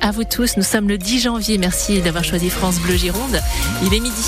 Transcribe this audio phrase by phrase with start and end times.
[0.00, 1.56] À vous tous, nous sommes le 10 janvier.
[1.56, 3.40] Merci d'avoir choisi France Bleu Gironde.
[3.84, 4.24] Il est midi.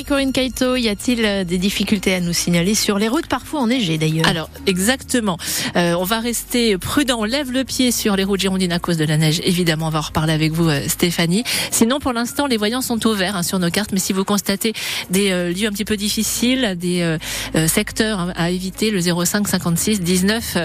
[0.00, 3.98] Marie-Corinne Caïto, y a-t-il euh, des difficultés à nous signaler sur les routes, parfois enneigées
[3.98, 4.26] d'ailleurs?
[4.26, 5.36] Alors, exactement.
[5.76, 7.18] Euh, on va rester prudent.
[7.18, 9.42] On lève le pied sur les routes girondines à cause de la neige.
[9.44, 11.44] Évidemment, on va en reparler avec vous, euh, Stéphanie.
[11.70, 13.92] Sinon, pour l'instant, les voyants sont au vert hein, sur nos cartes.
[13.92, 14.72] Mais si vous constatez
[15.10, 17.18] des lieux un petit peu difficiles, des
[17.66, 20.56] secteurs hein, à éviter, le 05 56 19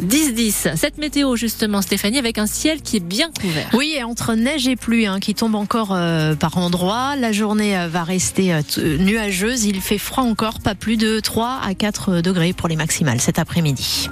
[0.00, 0.68] 10 10.
[0.74, 3.68] Cette météo, justement, Stéphanie, avec un ciel qui est bien couvert.
[3.72, 5.96] Oui, et entre neige et pluie hein, qui tombe encore
[6.40, 9.64] par endroits, la journée va rester euh, nuageuse.
[9.64, 13.38] Il fait froid encore, pas plus de 3 à 4 degrés pour les maximales cet
[13.38, 14.08] après-midi.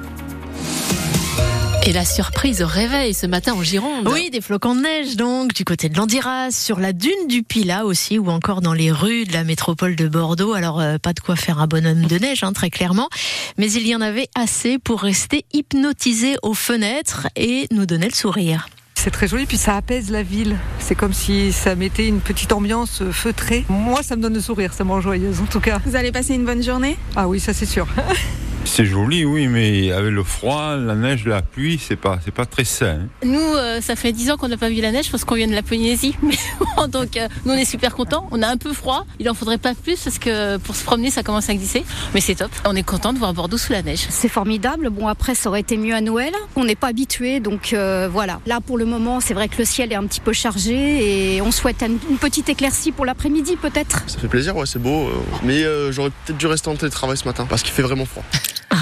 [1.88, 4.06] Et la surprise au réveil ce matin en Gironde.
[4.08, 7.86] Oui, des flocons de neige donc du côté de l'Andiras, sur la dune du Pilat
[7.86, 10.52] aussi, ou encore dans les rues de la métropole de Bordeaux.
[10.52, 13.08] Alors euh, pas de quoi faire un bonhomme de neige, hein, très clairement,
[13.56, 18.14] mais il y en avait assez pour rester hypnotisé aux fenêtres et nous donner le
[18.14, 18.68] sourire.
[19.00, 20.56] C'est très joli, puis ça apaise la ville.
[20.80, 23.64] C'est comme si ça mettait une petite ambiance feutrée.
[23.68, 25.78] Moi, ça me donne le sourire, ça me rend joyeuse en tout cas.
[25.86, 26.96] Vous allez passer une bonne journée?
[27.14, 27.86] Ah oui, ça c'est sûr.
[28.64, 32.46] C'est joli, oui, mais avec le froid, la neige, la pluie, c'est pas, c'est pas
[32.46, 33.00] très sain.
[33.24, 35.48] Nous, euh, ça fait 10 ans qu'on n'a pas vu la neige parce qu'on vient
[35.48, 36.14] de la Polynésie.
[36.88, 38.28] donc, euh, nous, on est super contents.
[38.30, 39.04] On a un peu froid.
[39.18, 41.84] Il en faudrait pas plus parce que pour se promener, ça commence à glisser.
[42.14, 42.50] Mais c'est top.
[42.66, 44.06] On est content de voir Bordeaux sous la neige.
[44.10, 44.90] C'est formidable.
[44.90, 46.32] Bon, après, ça aurait été mieux à Noël.
[46.54, 48.40] On n'est pas habitué, donc euh, voilà.
[48.46, 51.42] Là, pour le moment, c'est vrai que le ciel est un petit peu chargé et
[51.42, 54.04] on souhaite une petite éclaircie pour l'après-midi, peut-être.
[54.06, 55.10] Ça fait plaisir, ouais, c'est beau.
[55.42, 58.24] Mais j'aurais peut-être dû rester en télétravail ce matin parce qu'il fait vraiment froid.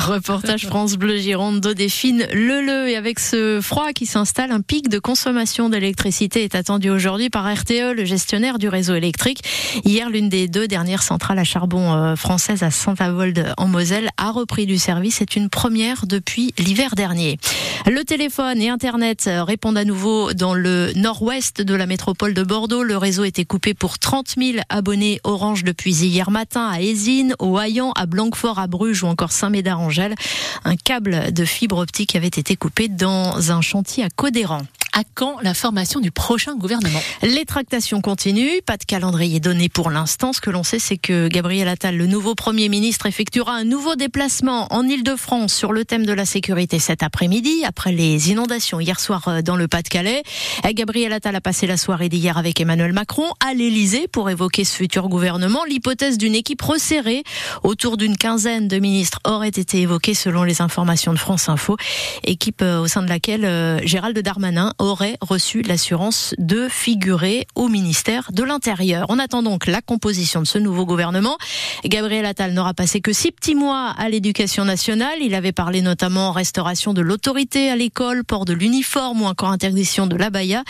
[0.06, 5.00] Reportage France Bleu Gironde d'Odéphine Le et avec ce froid qui s'installe, un pic de
[5.00, 9.42] consommation d'électricité est attendu aujourd'hui par RTE, le gestionnaire du réseau électrique.
[9.84, 14.30] Hier, l'une des deux dernières centrales à charbon euh, françaises à Saint-Avold en Moselle a
[14.30, 15.16] repris du service.
[15.16, 17.38] C'est une première depuis l'hiver dernier.
[17.86, 22.82] Le téléphone et Internet répondent à nouveau dans le nord-ouest de la métropole de Bordeaux.
[22.82, 27.58] Le réseau était coupé pour 30 000 abonnés Orange depuis hier matin à Ésine, au
[27.58, 29.32] Hayan, à Blanquefort, à Bruges ou encore
[30.64, 34.62] Un câble de fibre optique avait été coupé dans un chantier à Codéran.
[34.98, 37.02] À quand la formation du prochain gouvernement?
[37.20, 40.32] Les tractations continuent, pas de calendrier donné pour l'instant.
[40.32, 43.94] Ce que l'on sait, c'est que Gabriel Attal, le nouveau Premier ministre, effectuera un nouveau
[43.94, 48.98] déplacement en Ile-de-France sur le thème de la sécurité cet après-midi, après les inondations hier
[48.98, 50.22] soir euh, dans le Pas-de-Calais.
[50.72, 54.76] Gabriel Attal a passé la soirée d'hier avec Emmanuel Macron à l'Elysée pour évoquer ce
[54.76, 55.62] futur gouvernement.
[55.68, 57.22] L'hypothèse d'une équipe resserrée
[57.62, 61.76] autour d'une quinzaine de ministres aurait été évoquée selon les informations de France Info,
[62.24, 67.68] équipe euh, au sein de laquelle euh, Gérald Darmanin aurait reçu l'assurance de figurer au
[67.68, 69.06] ministère de l'Intérieur.
[69.08, 71.36] On attend donc la composition de ce nouveau gouvernement.
[71.84, 75.18] Gabriel Attal n'aura passé que six petits mois à l'éducation nationale.
[75.20, 80.06] Il avait parlé notamment restauration de l'autorité à l'école, port de l'uniforme ou encore interdiction
[80.06, 80.64] de l'abaya.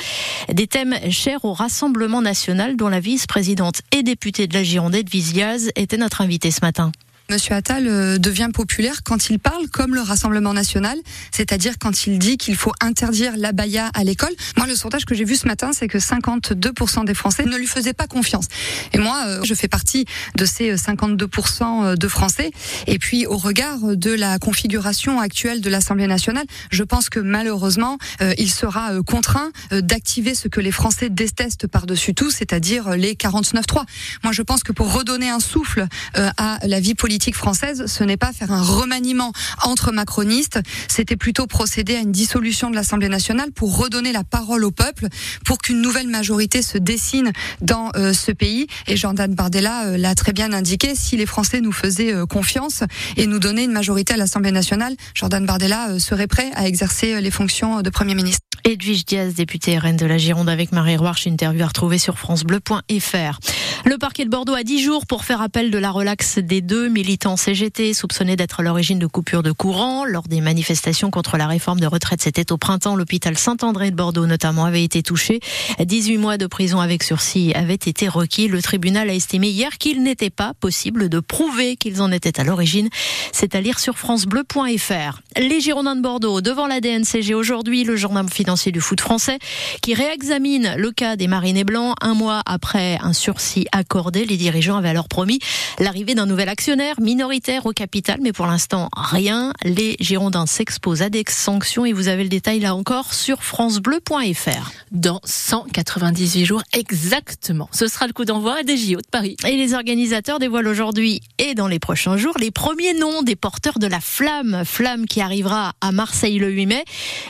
[0.52, 5.70] Des thèmes chers au Rassemblement national dont la vice-présidente et députée de la Girondette, Viziaz,
[5.76, 6.92] était notre invitée ce matin.
[7.28, 10.96] Monsieur Attal euh, devient populaire quand il parle comme le Rassemblement national,
[11.32, 14.30] c'est-à-dire quand il dit qu'il faut interdire l'abaya à l'école.
[14.56, 17.66] Moi, le sondage que j'ai vu ce matin, c'est que 52% des Français ne lui
[17.66, 18.46] faisaient pas confiance.
[18.92, 20.04] Et moi, euh, je fais partie
[20.36, 22.52] de ces 52% euh, de Français.
[22.86, 27.98] Et puis, au regard de la configuration actuelle de l'Assemblée nationale, je pense que malheureusement,
[28.38, 33.84] il sera contraint d'activer ce que les Français détestent par-dessus tout, c'est-à-dire les 49-3.
[34.22, 38.04] Moi, je pense que pour redonner un souffle à la vie politique, politique française, ce
[38.04, 39.32] n'est pas faire un remaniement
[39.62, 44.64] entre macronistes, c'était plutôt procéder à une dissolution de l'Assemblée nationale pour redonner la parole
[44.64, 45.06] au peuple,
[45.42, 47.32] pour qu'une nouvelle majorité se dessine
[47.62, 48.66] dans euh, ce pays.
[48.86, 52.82] Et Jordan Bardella euh, l'a très bien indiqué, si les Français nous faisaient euh, confiance
[53.16, 57.30] et nous donnaient une majorité à l'Assemblée nationale, Jordan Bardella serait prêt à exercer les
[57.30, 58.42] fonctions de Premier ministre.
[58.64, 63.38] Edwige Diaz, députée RN de la Gironde avec Marie Roarch, interview à retrouver sur francebleu.fr.
[63.84, 66.88] Le parquet de Bordeaux a 10 jours pour faire appel de la relaxe des deux
[67.06, 70.04] militants CGT soupçonnés d'être à l'origine de coupures de courant.
[70.04, 74.26] Lors des manifestations contre la réforme de retraite, c'était au printemps, l'hôpital Saint-André de Bordeaux
[74.26, 75.38] notamment avait été touché.
[75.78, 78.48] 18 mois de prison avec sursis avaient été requis.
[78.48, 82.42] Le tribunal a estimé hier qu'il n'était pas possible de prouver qu'ils en étaient à
[82.42, 82.88] l'origine.
[83.30, 85.20] C'est à lire sur francebleu.fr.
[85.38, 89.38] Les Girondins de Bordeaux devant la DNCG aujourd'hui, le journal financier du foot français,
[89.82, 94.24] qui réexamine le cas des Marinés Blancs un mois après un sursis accordé.
[94.24, 95.38] Les dirigeants avaient alors promis
[95.78, 99.52] l'arrivée d'un nouvel actionnaire minoritaire au capital, mais pour l'instant, rien.
[99.62, 104.70] Les Girondins s'exposent à des sanctions et vous avez le détail là encore sur francebleu.fr.
[104.90, 107.68] Dans 198 jours exactement.
[107.72, 109.36] Ce sera le coup d'envoi des JO de Paris.
[109.46, 113.78] Et les organisateurs dévoilent aujourd'hui et dans les prochains jours les premiers noms des porteurs
[113.78, 114.62] de la flamme.
[114.64, 116.84] Flamme qui arrivera à Marseille le 8 mai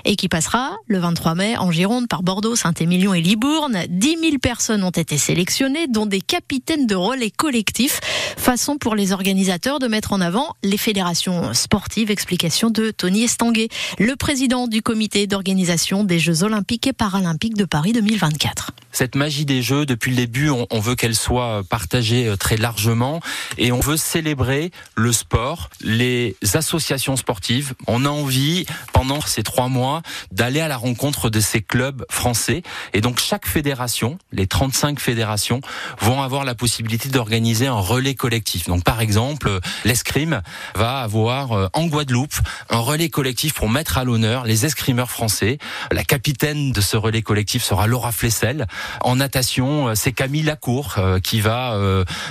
[0.05, 3.85] et qui passera le 23 mai en Gironde par Bordeaux, Saint-Émilion et Libourne.
[3.89, 8.01] 10 000 personnes ont été sélectionnées, dont des capitaines de relais collectifs.
[8.37, 12.11] Façon pour les organisateurs de mettre en avant les fédérations sportives.
[12.11, 17.65] Explication de Tony Estanguet, le président du comité d'organisation des Jeux Olympiques et Paralympiques de
[17.65, 22.37] Paris 2024 cette magie des jeux, depuis le début, on, veut qu'elle soit partagée euh,
[22.37, 23.21] très largement
[23.59, 27.75] et on veut célébrer le sport, les associations sportives.
[27.87, 30.03] On a envie, pendant ces trois mois,
[30.33, 32.63] d'aller à la rencontre de ces clubs français.
[32.93, 35.61] Et donc, chaque fédération, les 35 fédérations,
[36.01, 38.67] vont avoir la possibilité d'organiser un relais collectif.
[38.67, 40.43] Donc, par exemple, l'escrime
[40.75, 42.35] va avoir euh, en Guadeloupe
[42.71, 45.59] un relais collectif pour mettre à l'honneur les escrimeurs français.
[45.93, 48.67] La capitaine de ce relais collectif sera Laura Flessel.
[49.03, 51.77] En natation, euh, c'est Camille Lacour euh, qui va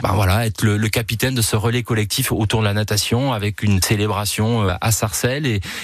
[0.02, 3.82] ben voilà, être le, capitaine de ce relais collectif autour de la natation avec une
[3.82, 5.35] célébration à Sarcelles.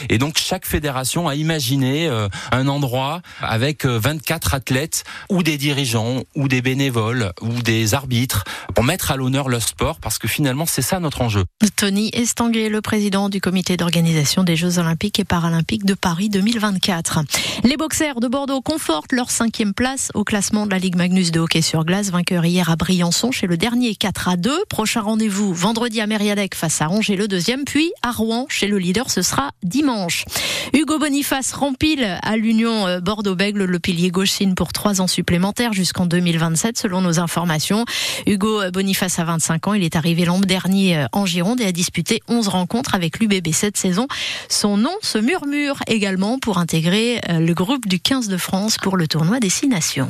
[0.09, 2.09] Et, donc chaque fédération a imaginé
[2.51, 8.43] un endroit avec 24 athlètes ou des dirigeants ou des bénévoles ou des arbitres
[8.75, 11.45] pour mettre à l'honneur le sport parce que finalement c'est ça notre enjeu.
[11.75, 17.21] Tony Estanguet, le président du comité d'organisation des Jeux Olympiques et Paralympiques de Paris 2024.
[17.63, 21.39] Les boxers de Bordeaux confortent leur cinquième place au classement de la Ligue Magnus de
[21.39, 24.65] hockey sur glace, vainqueur hier à Briançon chez le dernier 4 à 2.
[24.69, 28.77] Prochain rendez-vous vendredi à Mériadec face à Angers le deuxième, puis à Rouen chez le
[28.77, 30.25] leader, ce sera dimanche.
[30.73, 33.65] Hugo Boniface rempile à l'Union euh, Bordeaux-Bègle.
[33.65, 37.85] Le pilier gauche signe pour trois ans supplémentaires jusqu'en 2027 selon nos informations.
[38.25, 39.73] Hugo Boniface a 25 ans.
[39.73, 43.51] Il est arrivé l'an dernier euh, en Gironde et a disputé 11 rencontres avec l'UBB
[43.51, 44.07] cette saison.
[44.49, 48.97] Son nom se murmure également pour intégrer euh, le groupe du 15 de France pour
[48.97, 50.09] le tournoi des Six Nations.